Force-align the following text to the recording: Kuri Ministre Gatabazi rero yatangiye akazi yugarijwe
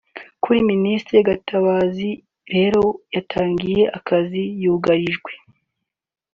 Kuri 0.43 0.59
Ministre 0.71 1.17
Gatabazi 1.27 2.09
rero 2.53 2.83
yatangiye 3.15 3.83
akazi 3.97 4.41
yugarijwe 4.61 5.31